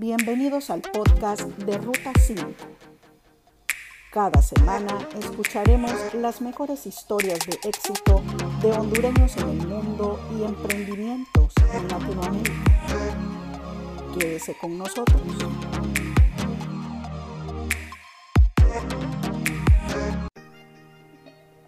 Bienvenidos 0.00 0.70
al 0.70 0.80
podcast 0.80 1.42
de 1.42 1.76
Ruta 1.76 2.10
5. 2.18 2.42
Cada 4.10 4.40
semana 4.40 4.98
escucharemos 5.18 5.92
las 6.14 6.40
mejores 6.40 6.86
historias 6.86 7.40
de 7.40 7.68
éxito 7.68 8.22
de 8.62 8.72
hondureños 8.72 9.36
en 9.36 9.48
el 9.50 9.66
mundo 9.66 10.18
y 10.34 10.44
emprendimientos 10.44 11.52
en 11.74 11.86
Latinoamérica. 11.86 12.62
Quédese 14.18 14.56
con 14.58 14.78
nosotros. 14.78 15.20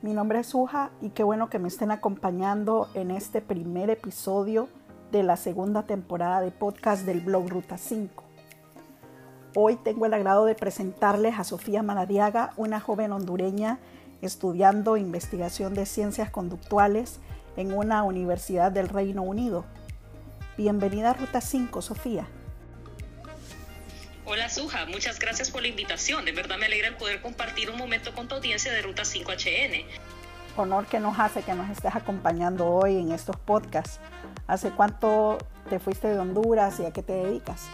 Mi 0.00 0.14
nombre 0.14 0.40
es 0.40 0.46
Suja 0.46 0.90
y 1.02 1.10
qué 1.10 1.22
bueno 1.22 1.50
que 1.50 1.58
me 1.58 1.68
estén 1.68 1.90
acompañando 1.90 2.88
en 2.94 3.10
este 3.10 3.42
primer 3.42 3.90
episodio 3.90 4.70
de 5.12 5.22
la 5.22 5.36
segunda 5.36 5.82
temporada 5.82 6.40
de 6.40 6.50
podcast 6.50 7.04
del 7.04 7.20
blog 7.20 7.46
Ruta 7.50 7.76
5. 7.76 8.24
Hoy 9.54 9.76
tengo 9.76 10.06
el 10.06 10.14
agrado 10.14 10.46
de 10.46 10.54
presentarles 10.54 11.38
a 11.38 11.44
Sofía 11.44 11.82
Manadiaga, 11.82 12.54
una 12.56 12.80
joven 12.80 13.12
hondureña 13.12 13.78
estudiando 14.22 14.96
investigación 14.96 15.74
de 15.74 15.84
ciencias 15.84 16.30
conductuales 16.30 17.20
en 17.58 17.74
una 17.74 18.02
universidad 18.04 18.72
del 18.72 18.88
Reino 18.88 19.22
Unido. 19.22 19.66
Bienvenida 20.56 21.10
a 21.10 21.14
Ruta 21.14 21.42
5, 21.42 21.82
Sofía. 21.82 22.26
Hola 24.24 24.48
Suja, 24.48 24.86
muchas 24.86 25.18
gracias 25.18 25.50
por 25.50 25.60
la 25.60 25.68
invitación. 25.68 26.24
De 26.24 26.32
verdad 26.32 26.56
me 26.56 26.66
alegra 26.66 26.88
el 26.88 26.96
poder 26.96 27.20
compartir 27.20 27.68
un 27.68 27.76
momento 27.76 28.14
con 28.14 28.28
tu 28.28 28.36
audiencia 28.36 28.72
de 28.72 28.80
Ruta 28.80 29.04
5 29.04 29.30
HN. 29.32 29.84
Honor 30.56 30.86
que 30.86 31.00
nos 31.00 31.18
hace 31.18 31.42
que 31.42 31.54
nos 31.54 31.70
estés 31.70 31.94
acompañando 31.94 32.68
hoy 32.68 32.98
en 32.98 33.12
estos 33.12 33.36
podcasts. 33.36 34.00
¿Hace 34.46 34.70
cuánto 34.70 35.38
te 35.68 35.78
fuiste 35.78 36.08
de 36.08 36.18
Honduras 36.18 36.78
y 36.80 36.84
a 36.84 36.92
qué 36.92 37.02
te 37.02 37.12
dedicas? 37.12 37.68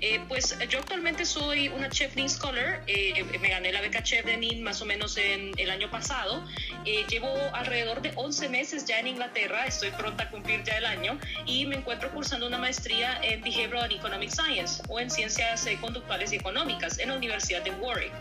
Eh, 0.00 0.20
pues 0.28 0.56
yo 0.68 0.78
actualmente 0.78 1.24
soy 1.24 1.68
una 1.68 1.88
Chef 1.88 2.14
NIN 2.16 2.28
Scholar, 2.28 2.82
eh, 2.86 3.24
me 3.40 3.48
gané 3.48 3.72
la 3.72 3.80
beca 3.80 4.02
Chef 4.02 4.24
de 4.24 4.36
NIN 4.36 4.62
más 4.62 4.80
o 4.82 4.86
menos 4.86 5.16
en 5.16 5.52
el 5.56 5.70
año 5.70 5.90
pasado, 5.90 6.44
eh, 6.84 7.04
llevo 7.08 7.28
alrededor 7.52 8.02
de 8.02 8.12
11 8.14 8.48
meses 8.48 8.84
ya 8.84 9.00
en 9.00 9.08
Inglaterra, 9.08 9.66
estoy 9.66 9.90
pronta 9.90 10.24
a 10.24 10.30
cumplir 10.30 10.62
ya 10.64 10.78
el 10.78 10.86
año 10.86 11.18
y 11.46 11.66
me 11.66 11.76
encuentro 11.76 12.10
cursando 12.10 12.46
una 12.46 12.58
maestría 12.58 13.18
en 13.22 13.42
Behavioral 13.42 13.92
Economic 13.92 14.30
Science 14.30 14.82
o 14.88 15.00
en 15.00 15.10
Ciencias 15.10 15.66
Conductuales 15.80 16.32
y 16.32 16.36
Económicas 16.36 16.98
en 16.98 17.08
la 17.08 17.16
Universidad 17.16 17.62
de 17.62 17.70
Warwick. 17.72 18.12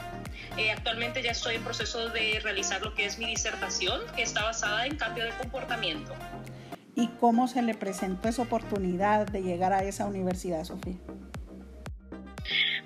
actualmente 0.72 1.22
ya 1.22 1.32
estoy 1.32 1.56
en 1.56 1.64
proceso 1.64 2.10
de 2.10 2.40
realizar 2.42 2.82
lo 2.82 2.94
que 2.94 3.06
es 3.06 3.18
mi 3.18 3.26
disertación, 3.26 4.02
que 4.16 4.24
está 4.24 4.44
basada 4.44 4.86
en 4.86 4.96
cambio 4.96 5.26
de 5.26 5.32
comportamiento. 5.32 6.14
¿Y 6.96 7.08
cómo 7.20 7.48
se 7.50 7.62
le 7.62 7.74
presentó 7.74 8.30
esa 8.30 8.42
oportunidad 8.42 9.28
de 9.28 9.42
llegar 9.42 9.74
a 9.74 9.84
esa 9.84 10.06
universidad, 10.06 10.64
Sofía? 10.64 10.96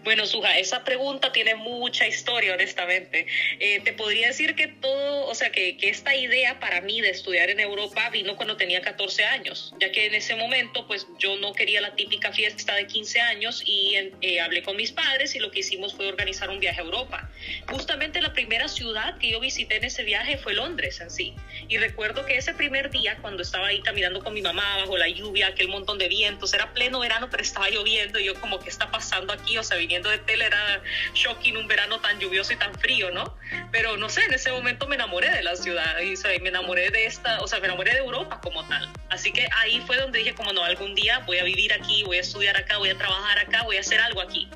Bueno, 0.03 0.25
Suja, 0.25 0.57
esa 0.57 0.83
pregunta 0.83 1.31
tiene 1.31 1.55
mucha 1.55 2.07
historia, 2.07 2.53
honestamente. 2.53 3.27
Eh, 3.59 3.81
te 3.81 3.93
podría 3.93 4.27
decir 4.27 4.55
que 4.55 4.67
todo, 4.67 5.27
o 5.27 5.35
sea, 5.35 5.51
que, 5.51 5.75
que, 5.77 5.89
esta 5.89 6.15
idea 6.15 6.59
para 6.59 6.79
mí 6.81 7.01
de 7.01 7.09
estudiar 7.09 7.49
en 7.49 7.59
Europa 7.59 8.09
vino 8.09 8.37
cuando 8.37 8.55
tenía 8.55 8.81
14 8.81 9.25
años, 9.25 9.73
ya 9.79 9.91
que 9.91 10.05
en 10.05 10.13
ese 10.13 10.35
momento, 10.35 10.87
pues 10.87 11.05
yo 11.19 11.35
no 11.37 11.53
quería 11.53 11.81
la 11.81 11.95
típica 11.95 12.31
fiesta 12.31 12.75
de 12.75 12.87
15 12.87 13.19
años 13.19 13.61
y 13.65 13.95
eh, 14.21 14.39
hablé 14.39 14.63
con 14.63 14.77
mis 14.77 14.91
padres 14.91 15.35
y 15.35 15.39
lo 15.39 15.51
que 15.51 15.59
hicimos 15.59 15.93
fue 15.93 16.07
organizar 16.07 16.49
un 16.49 16.59
viaje 16.59 16.79
a 16.79 16.83
Europa. 16.83 17.29
Justamente 17.67 18.21
la 18.21 18.33
primera 18.33 18.67
ciudad 18.69 19.17
que 19.17 19.29
yo 19.29 19.39
visité 19.39 19.77
en 19.77 19.83
ese 19.83 20.03
viaje 20.03 20.37
fue 20.37 20.53
Londres 20.53 21.01
en 21.01 21.11
sí. 21.11 21.33
Y 21.67 21.77
recuerdo 21.77 22.25
que 22.25 22.37
ese 22.37 22.53
primer 22.53 22.89
día, 22.89 23.17
cuando 23.21 23.43
estaba 23.43 23.67
ahí 23.67 23.81
caminando 23.81 24.23
con 24.23 24.33
mi 24.33 24.41
mamá 24.41 24.77
bajo 24.77 24.97
la 24.97 25.09
lluvia, 25.09 25.47
aquel 25.47 25.67
montón 25.67 25.97
de 25.97 26.07
vientos, 26.07 26.53
era 26.53 26.73
pleno 26.73 26.99
verano, 26.99 27.27
pero 27.29 27.43
estaba 27.43 27.69
lloviendo 27.69 28.19
y 28.19 28.25
yo 28.25 28.39
como, 28.39 28.59
¿qué 28.59 28.69
está 28.69 28.91
pasando 28.91 29.33
aquí? 29.33 29.57
O 29.57 29.63
sea, 29.63 29.77
viniendo 29.89 30.11
de 30.11 30.19
tele 30.19 30.45
era 30.45 30.83
shocking 31.15 31.57
un 31.57 31.67
verano 31.67 31.99
tan 31.99 32.19
lluvioso 32.19 32.53
y 32.53 32.57
tan 32.57 32.75
frío, 32.75 33.09
¿no? 33.09 33.35
Pero 33.71 33.97
no 33.97 34.07
sé, 34.07 34.23
en 34.25 34.33
ese 34.35 34.51
momento 34.51 34.85
me 34.87 34.93
enamoré 34.93 35.31
de 35.31 35.41
la 35.41 35.55
ciudad 35.55 35.97
y 35.99 36.39
me 36.41 36.49
enamoré 36.49 36.91
de 36.91 37.07
esta, 37.07 37.41
o 37.41 37.47
sea, 37.47 37.59
me 37.59 37.65
enamoré 37.65 37.93
de 37.93 37.97
Europa 37.97 38.39
como 38.39 38.63
tal. 38.67 38.87
Así 39.09 39.31
que 39.31 39.49
ahí 39.57 39.81
fue 39.87 39.97
donde 39.97 40.19
dije, 40.19 40.35
como 40.35 40.53
no, 40.53 40.63
algún 40.63 40.93
día 40.93 41.19
voy 41.25 41.39
a 41.39 41.43
vivir 41.43 41.73
aquí, 41.73 42.03
voy 42.03 42.17
a 42.17 42.21
estudiar 42.21 42.55
acá, 42.55 42.77
voy 42.77 42.89
a 42.89 42.97
trabajar 42.99 43.39
acá, 43.39 43.63
voy 43.63 43.77
a 43.77 43.79
hacer 43.79 43.99
algo 43.99 44.21
aquí. 44.21 44.47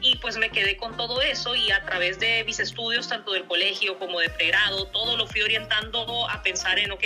Y 0.00 0.16
pues 0.18 0.36
me 0.36 0.50
quedé 0.50 0.76
con 0.76 0.96
todo 0.96 1.20
eso 1.20 1.56
y 1.56 1.72
a 1.72 1.84
través 1.84 2.20
de 2.20 2.44
mis 2.44 2.60
estudios, 2.60 3.08
tanto 3.08 3.32
del 3.32 3.44
colegio 3.44 3.98
como 3.98 4.20
de 4.20 4.30
pregrado, 4.30 4.86
todo 4.86 5.16
lo 5.16 5.26
fui 5.26 5.42
orientando 5.42 6.30
a 6.30 6.42
pensar 6.44 6.78
en, 6.78 6.92
ok, 6.92 7.02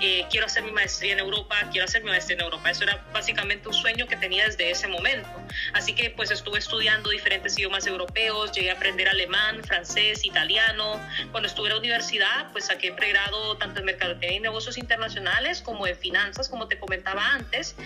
eh, 0.00 0.26
quiero 0.30 0.46
hacer 0.46 0.64
mi 0.64 0.72
maestría 0.72 1.12
en 1.12 1.20
Europa, 1.20 1.56
quiero 1.70 1.84
hacer 1.84 2.02
mi 2.02 2.10
maestría 2.10 2.38
en 2.38 2.42
Europa. 2.42 2.68
Eso 2.70 2.82
era 2.82 3.04
básicamente 3.12 3.68
un 3.68 3.74
sueño 3.74 4.08
que 4.08 4.16
tenía 4.16 4.46
desde 4.46 4.70
ese 4.70 4.88
momento. 4.88 5.28
Así 5.72 5.94
que 5.94 6.10
pues 6.10 6.32
estuve 6.32 6.58
estudiando 6.58 7.10
diferentes 7.20 7.58
idiomas 7.58 7.86
europeos, 7.86 8.50
llegué 8.52 8.70
a 8.70 8.74
aprender 8.74 9.06
alemán, 9.06 9.62
francés, 9.62 10.24
italiano. 10.24 10.98
Cuando 11.32 11.48
estuve 11.48 11.68
en 11.68 11.74
la 11.74 11.78
universidad, 11.78 12.50
pues 12.52 12.66
saqué 12.66 12.92
pregrado 12.92 13.58
tanto 13.58 13.80
en 13.80 13.86
mercadotecnia 13.86 14.38
y 14.38 14.40
negocios 14.40 14.78
internacionales 14.78 15.60
como 15.60 15.86
en 15.86 15.96
finanzas, 15.96 16.48
como 16.48 16.66
te 16.66 16.78
comentaba 16.78 17.32
antes. 17.32 17.76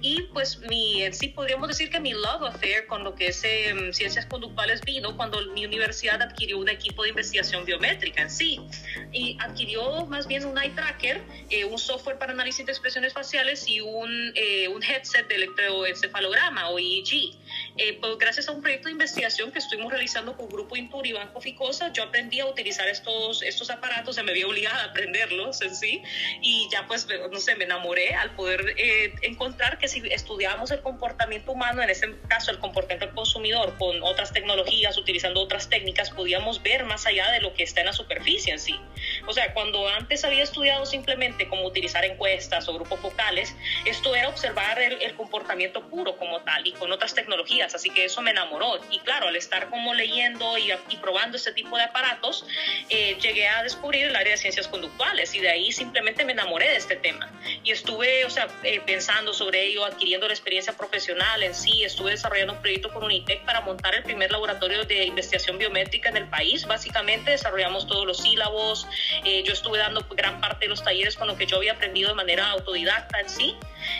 Y 0.00 0.22
pues 0.32 0.58
mi, 0.60 1.02
en 1.02 1.12
sí 1.12 1.28
podríamos 1.28 1.66
decir 1.68 1.90
que 1.90 1.98
mi 1.98 2.12
love 2.12 2.44
affair 2.44 2.86
con 2.86 3.02
lo 3.02 3.16
que 3.16 3.28
es 3.28 3.42
em, 3.42 3.92
ciencias 3.92 4.26
conductuales 4.26 4.80
vino 4.82 5.16
cuando 5.16 5.40
mi 5.52 5.64
universidad 5.64 6.22
adquirió 6.22 6.58
un 6.58 6.68
equipo 6.68 7.02
de 7.02 7.08
investigación 7.08 7.64
biométrica 7.64 8.22
en 8.22 8.30
sí. 8.30 8.60
Y 9.12 9.36
adquirió 9.40 10.06
más 10.06 10.28
bien 10.28 10.44
un 10.44 10.56
eye 10.56 10.70
tracker, 10.70 11.20
eh, 11.50 11.64
un 11.64 11.78
software 11.78 12.16
para 12.18 12.32
análisis 12.32 12.64
de 12.64 12.70
expresiones 12.70 13.12
faciales 13.12 13.66
y 13.66 13.80
un, 13.80 14.32
eh, 14.36 14.68
un 14.68 14.82
headset 14.84 15.26
de 15.26 15.34
electroencefalograma 15.34 16.68
o 16.68 16.78
EEG. 16.78 17.34
Eh, 17.76 17.98
pues 18.00 18.18
gracias 18.18 18.48
a 18.48 18.52
un 18.52 18.62
proyecto 18.62 18.86
de 18.86 18.92
investigación 18.92 19.50
que 19.50 19.58
estuvimos 19.58 19.90
realizando 19.90 20.36
con 20.36 20.48
Grupo 20.48 20.76
Intur 20.76 21.06
y 21.08 21.12
Banco 21.12 21.40
Ficosa, 21.40 21.92
yo 21.92 22.04
aprendí 22.04 22.38
a 22.38 22.46
utilizar 22.46 22.86
estos, 22.86 23.42
estos 23.42 23.68
aparatos, 23.68 24.14
se 24.14 24.22
me 24.22 24.32
vi 24.32 24.44
obligada 24.44 24.82
a 24.82 24.84
aprenderlos 24.90 25.60
en 25.60 25.74
sí, 25.74 26.00
y 26.40 26.68
ya 26.70 26.86
pues, 26.86 27.08
no 27.32 27.40
sé, 27.40 27.56
me 27.56 27.64
enamoré 27.64 28.14
al 28.14 28.30
poder 28.36 28.74
eh, 28.76 29.12
encontrar 29.22 29.78
que 29.78 29.88
si 29.88 30.00
estudiábamos 30.08 30.70
el 30.70 30.82
comportamiento 30.82 31.50
humano, 31.50 31.82
en 31.82 31.90
este 31.90 32.14
caso 32.28 32.52
el 32.52 32.60
comportamiento 32.60 33.06
del 33.06 33.14
consumidor, 33.14 33.76
con 33.76 34.00
otras 34.04 34.32
tecnologías, 34.32 34.96
utilizando 34.96 35.40
otras 35.40 35.68
técnicas, 35.68 36.10
podíamos 36.10 36.62
ver 36.62 36.84
más 36.84 37.06
allá 37.06 37.28
de 37.32 37.40
lo 37.40 37.54
que 37.54 37.64
está 37.64 37.80
en 37.80 37.86
la 37.86 37.92
superficie 37.92 38.52
en 38.52 38.60
sí. 38.60 38.78
O 39.26 39.32
sea, 39.32 39.52
cuando 39.52 39.88
antes 39.88 40.24
había 40.24 40.44
estudiado 40.44 40.86
simplemente 40.86 41.48
cómo 41.48 41.64
utilizar 41.64 42.04
encuestas 42.04 42.68
o 42.68 42.74
grupos 42.74 43.00
focales, 43.00 43.54
esto 43.84 44.14
era 44.14 44.28
observar 44.28 44.80
el, 44.80 45.02
el 45.02 45.14
comportamiento 45.16 45.88
puro 45.88 46.16
como 46.16 46.40
tal 46.42 46.64
y 46.66 46.72
con 46.72 46.92
otras 46.92 47.14
tecnologías, 47.14 47.63
así 47.72 47.90
que 47.90 48.04
eso 48.04 48.20
me 48.20 48.32
enamoró. 48.32 48.80
Y 48.90 48.98
claro, 49.00 49.28
al 49.28 49.36
estar 49.36 49.70
como 49.70 49.94
leyendo 49.94 50.58
y, 50.58 50.72
probando 51.00 51.36
este 51.36 51.52
tipo 51.52 51.76
de 51.76 51.84
aparatos, 51.84 52.44
eh, 52.88 53.16
llegué 53.20 53.46
a 53.48 53.62
descubrir 53.62 54.06
el 54.06 54.16
área 54.16 54.32
de 54.32 54.38
ciencias 54.38 54.66
conductuales 54.68 55.34
y 55.34 55.40
de 55.40 55.50
ahí 55.50 55.72
simplemente 55.72 56.24
me 56.24 56.32
enamoré 56.32 56.68
de 56.70 56.76
este 56.76 56.96
tema. 56.96 57.30
Y 57.62 57.70
estuve, 57.70 58.24
o 58.24 58.30
sea, 58.30 58.48
eh, 58.62 58.80
pensando 58.84 59.32
sobre 59.32 59.64
ello, 59.64 59.84
adquiriendo 59.84 60.26
la 60.26 60.34
experiencia 60.34 60.76
profesional 60.76 61.42
en 61.42 61.54
sí, 61.54 61.84
estuve 61.84 62.10
desarrollando 62.10 62.54
un 62.54 62.60
proyecto 62.60 62.92
con 62.92 63.04
Unitec 63.04 63.44
para 63.44 63.60
montar 63.60 63.94
el 63.94 64.02
primer 64.02 64.30
laboratorio 64.30 64.84
de 64.84 65.04
investigación 65.04 65.58
biométrica 65.58 66.08
en 66.08 66.16
el 66.16 66.28
país. 66.28 66.66
Básicamente 66.66 67.30
desarrollamos 67.30 67.86
todos 67.86 68.06
los 68.06 68.18
sílabos, 68.18 68.86
eh, 69.24 69.42
yo 69.44 69.52
estuve 69.52 69.78
dando 69.78 70.06
gran 70.10 70.40
parte 70.40 70.64
de 70.64 70.70
los 70.70 70.82
talleres 70.82 71.16
con 71.16 71.28
lo 71.28 71.36
que 71.36 71.46
yo 71.46 71.56
había 71.56 71.72
aprendido 71.72 72.08
de 72.08 72.14
manera 72.14 72.50
autodidacta 72.50 73.20
en 73.20 73.28
sí. 73.28 73.56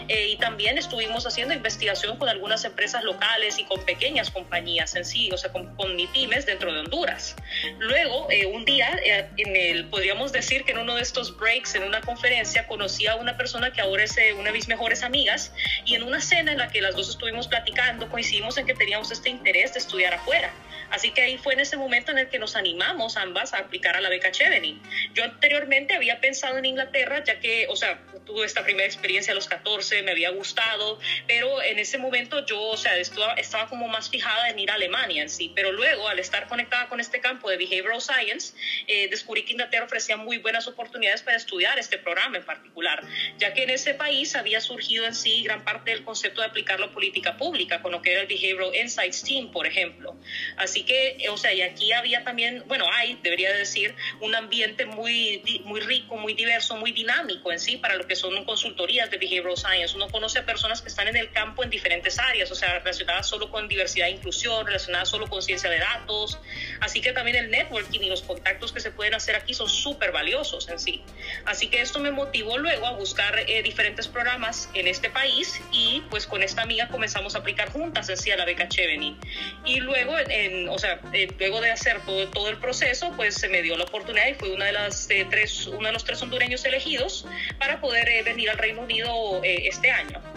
y 0.08 0.36
también 0.36 0.78
estuvimos 0.78 1.26
haciendo 1.26 1.52
investigación 1.52 2.16
con 2.16 2.28
algunas 2.28 2.64
empresas 2.64 3.04
locales 3.04 3.53
y 3.58 3.64
con 3.64 3.84
pequeñas 3.84 4.30
compañías 4.30 4.94
en 4.94 5.04
sí, 5.04 5.30
o 5.32 5.36
sea, 5.36 5.52
con, 5.52 5.74
con 5.76 5.96
pymes 6.12 6.46
dentro 6.46 6.72
de 6.72 6.80
Honduras. 6.80 7.36
Luego, 7.78 8.30
eh, 8.30 8.46
un 8.46 8.64
día, 8.64 8.98
eh, 9.04 9.28
en 9.36 9.56
el, 9.56 9.86
podríamos 9.86 10.32
decir 10.32 10.64
que 10.64 10.72
en 10.72 10.78
uno 10.78 10.94
de 10.94 11.02
estos 11.02 11.36
breaks, 11.36 11.74
en 11.74 11.84
una 11.84 12.00
conferencia, 12.00 12.66
conocí 12.66 13.06
a 13.06 13.16
una 13.16 13.36
persona 13.36 13.72
que 13.72 13.80
ahora 13.80 14.04
es 14.04 14.16
eh, 14.18 14.32
una 14.34 14.46
de 14.46 14.52
mis 14.52 14.68
mejores 14.68 15.02
amigas 15.02 15.52
y 15.84 15.94
en 15.94 16.02
una 16.02 16.20
cena 16.20 16.52
en 16.52 16.58
la 16.58 16.68
que 16.68 16.80
las 16.80 16.94
dos 16.94 17.08
estuvimos 17.08 17.48
platicando, 17.48 18.08
coincidimos 18.08 18.56
en 18.58 18.66
que 18.66 18.74
teníamos 18.74 19.10
este 19.10 19.30
interés 19.30 19.72
de 19.74 19.80
estudiar 19.80 20.14
afuera. 20.14 20.52
Así 20.90 21.10
que 21.10 21.22
ahí 21.22 21.38
fue 21.38 21.54
en 21.54 21.60
ese 21.60 21.76
momento 21.76 22.12
en 22.12 22.18
el 22.18 22.28
que 22.28 22.38
nos 22.38 22.56
animamos 22.56 23.16
ambas 23.16 23.54
a 23.54 23.58
aplicar 23.58 23.96
a 23.96 24.00
la 24.00 24.08
beca 24.08 24.30
Chevening. 24.30 24.80
Yo 25.14 25.24
anteriormente 25.24 25.94
había 25.94 26.20
pensado 26.20 26.58
en 26.58 26.64
Inglaterra, 26.64 27.22
ya 27.24 27.40
que, 27.40 27.66
o 27.68 27.76
sea, 27.76 28.00
tuve 28.24 28.46
esta 28.46 28.64
primera 28.64 28.86
experiencia 28.86 29.32
a 29.32 29.34
los 29.34 29.48
14, 29.48 30.02
me 30.02 30.12
había 30.12 30.30
gustado, 30.30 30.98
pero 31.26 31.62
en 31.62 31.78
ese 31.78 31.98
momento 31.98 32.44
yo, 32.46 32.60
o 32.60 32.76
sea, 32.76 32.96
estaba, 32.96 33.34
estaba 33.44 33.68
como 33.68 33.88
más 33.88 34.10
fijada 34.10 34.48
en 34.48 34.58
ir 34.58 34.70
a 34.70 34.74
Alemania 34.74 35.22
en 35.22 35.30
sí, 35.30 35.52
pero 35.54 35.72
luego 35.72 36.08
al 36.08 36.18
estar 36.18 36.48
conectada 36.48 36.88
con 36.88 37.00
este 37.00 37.20
campo 37.20 37.48
de 37.50 37.56
Behavioral 37.56 38.00
Science, 38.00 38.54
eh, 38.86 39.08
descubrí 39.08 39.44
que 39.44 39.52
Inglaterra 39.52 39.84
ofrecía 39.84 40.16
muy 40.16 40.38
buenas 40.38 40.66
oportunidades 40.66 41.22
para 41.22 41.36
estudiar 41.36 41.78
este 41.78 41.98
programa 41.98 42.38
en 42.38 42.44
particular, 42.44 43.02
ya 43.38 43.52
que 43.54 43.64
en 43.64 43.70
ese 43.70 43.94
país 43.94 44.34
había 44.34 44.60
surgido 44.60 45.06
en 45.06 45.14
sí 45.14 45.42
gran 45.42 45.64
parte 45.64 45.90
del 45.90 46.04
concepto 46.04 46.40
de 46.40 46.48
aplicar 46.48 46.80
la 46.80 46.90
política 46.90 47.36
pública, 47.36 47.82
con 47.82 47.92
lo 47.92 48.02
que 48.02 48.12
era 48.12 48.22
el 48.22 48.26
Behavioral 48.26 48.74
Insights 48.74 49.22
Team, 49.22 49.52
por 49.52 49.66
ejemplo. 49.66 50.16
Así 50.56 50.84
que, 50.84 51.26
o 51.30 51.36
sea, 51.36 51.52
y 51.52 51.62
aquí 51.62 51.92
había 51.92 52.24
también, 52.24 52.64
bueno, 52.66 52.86
hay, 52.92 53.18
debería 53.22 53.52
decir, 53.52 53.94
un 54.20 54.34
ambiente 54.34 54.86
muy, 54.86 55.42
muy 55.64 55.80
rico, 55.80 56.16
muy 56.16 56.34
diverso, 56.34 56.76
muy 56.76 56.92
dinámico 56.92 57.52
en 57.52 57.58
sí 57.58 57.76
para 57.76 57.94
lo 57.96 58.06
que 58.06 58.16
son 58.16 58.44
consultorías 58.44 59.10
de 59.10 59.18
Behavioral 59.18 59.56
Science. 59.56 59.94
Uno 59.94 60.08
conoce 60.08 60.38
a 60.38 60.46
personas 60.46 60.82
que 60.82 60.88
están 60.88 61.08
en 61.08 61.16
el 61.16 61.30
campo 61.30 61.62
en 61.62 61.70
diferentes 61.70 62.18
áreas, 62.18 62.50
o 62.50 62.54
sea, 62.54 62.78
relacionadas 62.78 63.26
solo 63.34 63.50
con 63.50 63.66
diversidad 63.66 64.06
e 64.06 64.12
inclusión, 64.12 64.64
relacionadas 64.64 65.08
solo 65.08 65.26
con 65.26 65.42
ciencia 65.42 65.68
de 65.68 65.78
datos. 65.78 66.38
Así 66.80 67.00
que 67.00 67.12
también 67.12 67.36
el 67.36 67.50
networking 67.50 68.00
y 68.00 68.08
los 68.08 68.22
contactos 68.22 68.72
que 68.72 68.78
se 68.78 68.92
pueden 68.92 69.14
hacer 69.14 69.34
aquí 69.34 69.54
son 69.54 69.68
súper 69.68 70.12
valiosos 70.12 70.68
en 70.68 70.78
sí. 70.78 71.02
Así 71.44 71.66
que 71.66 71.80
esto 71.80 71.98
me 71.98 72.12
motivó 72.12 72.58
luego 72.58 72.86
a 72.86 72.92
buscar 72.92 73.36
eh, 73.40 73.62
diferentes 73.64 74.06
programas 74.06 74.70
en 74.74 74.86
este 74.86 75.10
país 75.10 75.60
y 75.72 76.04
pues 76.10 76.28
con 76.28 76.44
esta 76.44 76.62
amiga 76.62 76.88
comenzamos 76.88 77.34
a 77.34 77.38
aplicar 77.38 77.70
juntas 77.72 78.08
en 78.08 78.16
sí 78.16 78.30
a 78.30 78.36
la 78.36 78.44
beca 78.44 78.68
Chevening. 78.68 79.18
Y 79.64 79.80
luego, 79.80 80.16
en, 80.16 80.68
o 80.68 80.78
sea, 80.78 81.00
eh, 81.12 81.26
luego 81.36 81.60
de 81.60 81.72
hacer 81.72 82.00
todo, 82.06 82.28
todo, 82.28 82.50
el 82.50 82.58
proceso, 82.58 83.12
pues 83.16 83.34
se 83.34 83.48
me 83.48 83.62
dio 83.62 83.76
la 83.76 83.84
oportunidad 83.84 84.28
y 84.28 84.34
fui 84.34 84.50
una 84.50 84.66
de 84.66 84.72
las 84.72 85.10
eh, 85.10 85.26
tres, 85.28 85.66
uno 85.66 85.88
de 85.88 85.92
los 85.92 86.04
tres 86.04 86.22
hondureños 86.22 86.64
elegidos 86.64 87.26
para 87.58 87.80
poder 87.80 88.22
venir 88.22 88.48
al 88.50 88.58
Reino 88.58 88.82
Unido 88.82 89.40
este 89.42 89.90
año. 89.90 90.33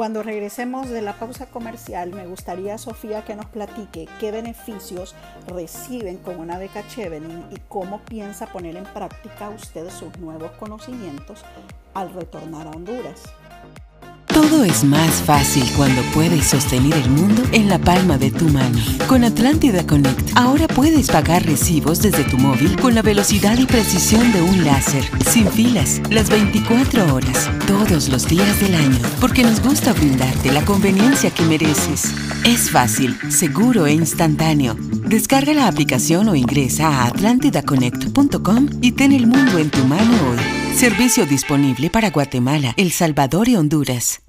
Cuando 0.00 0.22
regresemos 0.22 0.88
de 0.88 1.02
la 1.02 1.12
pausa 1.12 1.44
comercial, 1.44 2.14
me 2.14 2.26
gustaría, 2.26 2.78
Sofía, 2.78 3.22
que 3.22 3.36
nos 3.36 3.44
platique 3.44 4.08
qué 4.18 4.32
beneficios 4.32 5.14
reciben 5.46 6.16
con 6.16 6.40
una 6.40 6.56
beca 6.56 6.88
Chevening 6.88 7.44
y 7.50 7.58
cómo 7.68 8.00
piensa 8.06 8.46
poner 8.46 8.76
en 8.76 8.84
práctica 8.84 9.50
usted 9.50 9.90
sus 9.90 10.16
nuevos 10.16 10.52
conocimientos 10.52 11.44
al 11.92 12.14
retornar 12.14 12.66
a 12.66 12.70
Honduras. 12.70 13.24
Todo 14.32 14.62
es 14.62 14.84
más 14.84 15.22
fácil 15.22 15.64
cuando 15.76 16.02
puedes 16.14 16.46
sostener 16.46 16.94
el 16.94 17.10
mundo 17.10 17.42
en 17.50 17.68
la 17.68 17.78
palma 17.78 18.16
de 18.16 18.30
tu 18.30 18.44
mano. 18.48 18.78
Con 19.08 19.24
Atlántida 19.24 19.84
Connect, 19.84 20.36
ahora 20.36 20.68
puedes 20.68 21.08
pagar 21.08 21.44
recibos 21.44 22.00
desde 22.00 22.22
tu 22.22 22.38
móvil 22.38 22.76
con 22.80 22.94
la 22.94 23.02
velocidad 23.02 23.58
y 23.58 23.66
precisión 23.66 24.32
de 24.32 24.40
un 24.40 24.64
láser, 24.64 25.04
sin 25.28 25.48
filas, 25.48 26.00
las 26.10 26.30
24 26.30 27.12
horas, 27.12 27.50
todos 27.66 28.08
los 28.08 28.28
días 28.28 28.60
del 28.60 28.76
año, 28.76 28.98
porque 29.20 29.42
nos 29.42 29.60
gusta 29.60 29.92
brindarte 29.92 30.52
la 30.52 30.64
conveniencia 30.64 31.30
que 31.30 31.42
mereces. 31.42 32.12
Es 32.44 32.70
fácil, 32.70 33.18
seguro 33.30 33.86
e 33.86 33.92
instantáneo. 33.92 34.76
Descarga 35.06 35.52
la 35.54 35.66
aplicación 35.66 36.28
o 36.28 36.36
ingresa 36.36 36.88
a 36.88 37.06
atlantidaconnect.com 37.06 38.68
y 38.80 38.92
ten 38.92 39.10
el 39.10 39.26
mundo 39.26 39.58
en 39.58 39.70
tu 39.70 39.84
mano 39.86 40.12
hoy. 40.30 40.69
Servicio 40.80 41.26
disponible 41.26 41.90
para 41.90 42.10
Guatemala, 42.10 42.72
El 42.78 42.90
Salvador 42.90 43.50
y 43.50 43.56
Honduras. 43.56 44.22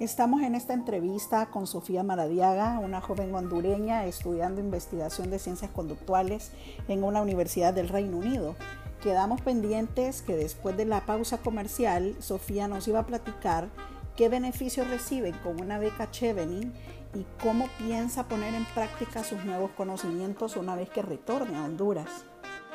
Estamos 0.00 0.40
en 0.40 0.54
esta 0.54 0.72
entrevista 0.72 1.50
con 1.50 1.66
Sofía 1.66 2.02
Maradiaga, 2.02 2.78
una 2.78 3.02
joven 3.02 3.34
hondureña 3.34 4.06
estudiando 4.06 4.62
investigación 4.62 5.30
de 5.30 5.38
ciencias 5.38 5.70
conductuales 5.72 6.52
en 6.88 7.04
una 7.04 7.20
universidad 7.20 7.74
del 7.74 7.90
Reino 7.90 8.16
Unido. 8.16 8.56
Quedamos 9.02 9.42
pendientes 9.42 10.22
que 10.22 10.34
después 10.34 10.74
de 10.78 10.86
la 10.86 11.04
pausa 11.04 11.36
comercial, 11.36 12.16
Sofía 12.20 12.66
nos 12.66 12.88
iba 12.88 13.00
a 13.00 13.06
platicar 13.06 13.68
qué 14.16 14.30
beneficios 14.30 14.88
reciben 14.88 15.34
con 15.44 15.60
una 15.60 15.78
beca 15.78 16.10
Chevening 16.10 16.72
y 17.14 17.26
cómo 17.42 17.68
piensa 17.76 18.26
poner 18.26 18.54
en 18.54 18.64
práctica 18.64 19.22
sus 19.22 19.44
nuevos 19.44 19.70
conocimientos 19.72 20.56
una 20.56 20.74
vez 20.76 20.88
que 20.88 21.02
retorne 21.02 21.58
a 21.58 21.64
Honduras 21.64 22.24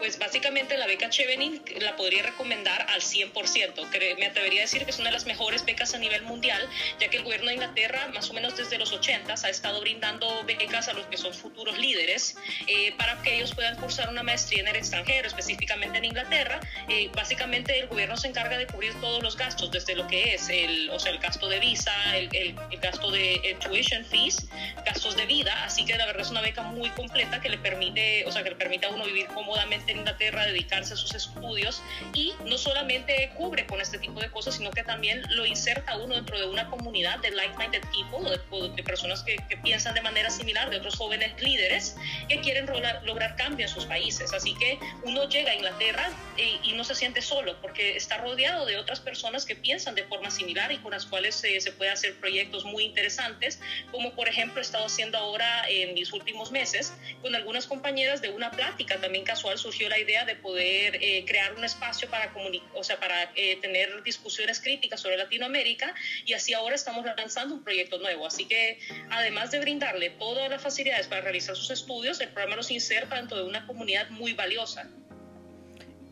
pues 0.02 0.18
básicamente 0.18 0.80
la 0.80 0.88
beca 0.88 1.12
Chevening 1.12 1.62
la 1.80 1.96
podría 1.96 2.24
recomendar 2.24 2.88
al 2.90 3.02
100%. 3.02 4.18
Me 4.18 4.26
atrevería 4.26 4.62
a 4.62 4.64
decir 4.64 4.84
que 4.84 4.90
es 4.90 4.98
una 4.98 5.10
de 5.10 5.14
las 5.14 5.28
mejores 5.28 5.64
becas 5.64 5.94
a 5.94 6.00
nivel 6.00 6.24
mundial, 6.24 6.68
ya 7.00 7.08
que 7.08 7.18
el 7.18 7.24
gobierno 7.24 7.50
de 7.50 7.54
Inglaterra, 7.54 8.08
más 8.12 8.28
o 8.32 8.34
menos 8.34 8.58
desde 8.58 8.80
los 8.80 8.92
80, 8.92 9.32
ha 9.32 9.50
estado 9.50 9.80
brindando 9.80 10.44
becas 10.46 10.88
a 10.88 10.94
los 10.94 11.06
que 11.06 11.18
son 11.18 11.36
futuros 11.36 11.78
líderes 11.78 12.36
eh, 12.66 12.96
para 12.98 13.22
que 13.22 13.36
ellos 13.36 13.54
puedan 13.54 13.76
cursar 13.76 14.10
una 14.10 14.24
maestría 14.24 14.62
en 14.62 14.70
el 14.70 14.76
extranjero, 14.76 15.28
específicamente 15.28 16.00
en 16.00 16.06
Inglaterra. 16.06 16.60
Eh, 16.90 17.12
básicamente 17.14 17.78
el 17.80 17.86
gobierno 17.86 18.18
se 18.18 18.28
encarga 18.28 18.58
de 18.58 18.66
cubrir 18.66 19.00
todos 19.02 19.22
los 19.22 19.38
gastos, 19.38 19.70
desde 19.70 19.94
lo 19.94 20.08
que 20.08 20.34
es 20.34 20.50
el, 20.50 20.90
o 20.90 20.98
sea, 20.98 21.12
el 21.12 21.20
gasto 21.20 21.48
de 21.48 21.60
visa, 21.60 21.94
el, 22.18 22.28
el, 22.36 22.56
gasto 22.80 23.12
de 23.12 23.56
tuition 23.60 24.04
fees, 24.06 24.48
gastos 24.84 25.16
de 25.16 25.28
vida. 25.28 25.64
Así 25.64 25.86
que 25.86 25.96
la 25.96 26.08
verdad 26.08 26.24
es 26.24 26.32
una 26.32 26.42
beca 26.42 26.64
muy 26.64 26.90
completa 26.90 27.40
que 27.40 27.50
le 27.50 27.60
permite, 27.60 28.26
o 28.26 28.32
sea, 28.32 28.42
que 28.42 28.50
le 28.50 28.56
permite 28.56 28.88
a 28.88 28.90
uno 28.90 29.06
vivir 29.06 29.28
cómodamente 29.28 29.91
en 29.92 30.00
Inglaterra, 30.00 30.46
dedicarse 30.46 30.94
a 30.94 30.98
sus 30.98 31.14
estudios 31.14 31.82
y 32.14 32.34
no 32.46 32.58
solamente 32.58 33.32
cubre 33.38 33.66
con 33.66 33.82
este 33.82 33.98
tipo 34.00 34.20
de 34.20 34.30
cosas, 34.30 34.56
sino 34.56 34.72
que 34.72 34.84
también 34.84 35.22
lo 35.30 35.46
inserta 35.46 35.98
uno 35.98 36.16
dentro 36.16 36.38
de 36.40 36.46
una 36.46 36.70
comunidad 36.70 37.20
de 37.20 37.32
like-minded 37.32 37.82
people, 37.92 38.30
de, 38.30 38.76
de 38.76 38.84
personas 38.84 39.24
que, 39.24 39.38
piensan 39.64 39.94
de 39.94 40.02
manera 40.02 40.30
similar, 40.30 40.70
de 40.70 40.78
otros 40.78 40.96
jóvenes 40.96 41.40
líderes 41.40 41.96
que 42.28 42.40
quieren 42.40 42.66
lograr, 42.66 43.36
cambio 43.36 43.68
en 43.68 43.72
sus 43.72 43.86
países. 43.86 44.34
Así 44.34 44.56
que 44.56 44.80
uno 45.04 45.30
llega 45.30 45.52
a 45.52 45.56
Inglaterra 45.56 46.10
y, 46.36 46.70
y, 46.70 46.74
no 46.74 46.84
se 46.84 46.96
siente 46.96 47.22
solo 47.22 47.60
porque 47.62 47.96
está 47.96 48.18
rodeado 48.18 48.66
de 48.66 48.78
otras 48.78 49.00
personas 49.00 49.46
que 49.46 49.56
piensan 49.56 49.94
de 49.94 50.04
forma 50.06 50.32
similar 50.32 50.72
y 50.72 50.78
con 50.78 50.92
las 50.92 51.06
cuales 51.06 51.36
se, 51.36 51.62
se 51.62 51.72
puede 51.72 51.92
hacer 51.92 52.16
proyectos 52.16 52.66
muy 52.66 52.86
interesantes, 52.86 53.60
como 53.92 54.14
por 54.14 54.28
ejemplo 54.28 54.60
he 54.60 54.64
estado 54.64 54.86
haciendo 54.86 55.18
ahora 55.18 55.70
en 55.70 55.94
mis 55.94 56.12
últimos 56.14 56.52
meses 56.52 56.94
con 57.22 57.36
algunas 57.36 57.68
compañeras 57.68 58.22
de 58.22 58.30
una 58.30 58.52
plática 58.52 59.00
también 59.00 59.26
casual 59.26 59.58
surgió 59.82 59.90
la 59.90 60.00
idea 60.00 60.26
de 60.26 60.36
poder 60.36 60.98
eh, 61.02 61.24
crear 61.26 61.54
un 61.56 61.64
espacio 61.64 62.10
para, 62.10 62.32
o 62.76 62.84
sea, 62.84 63.00
para 63.00 63.32
eh, 63.36 63.58
tener 63.62 64.04
discusiones 64.04 64.60
críticas 64.60 65.00
sobre 65.00 65.18
Latinoamérica 65.18 65.94
y 66.26 66.34
así 66.34 66.54
ahora 66.54 66.76
estamos 66.76 67.06
lanzando 67.06 67.56
un 67.56 67.64
proyecto 67.64 67.98
nuevo. 68.00 68.28
Así 68.28 68.46
que 68.46 68.80
además 69.10 69.52
de 69.52 69.60
brindarle 69.60 70.12
todas 70.12 70.50
las 70.50 70.62
facilidades 70.62 71.08
para 71.08 71.22
realizar 71.22 71.56
sus 71.56 71.72
estudios, 71.72 72.20
el 72.22 72.30
programa 72.30 72.58
los 72.58 72.70
inserta 72.70 73.16
dentro 73.16 73.38
de 73.38 73.44
una 73.44 73.66
comunidad 73.66 74.10
muy 74.10 74.34
valiosa. 74.34 74.90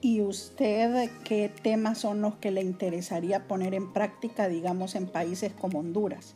¿Y 0.02 0.22
usted 0.22 1.10
qué 1.26 1.50
temas 1.62 2.00
son 2.00 2.22
los 2.22 2.38
que 2.38 2.52
le 2.52 2.62
interesaría 2.62 3.48
poner 3.48 3.74
en 3.74 3.92
práctica, 3.92 4.48
digamos, 4.48 4.96
en 4.96 5.08
países 5.08 5.52
como 5.54 5.80
Honduras? 5.80 6.34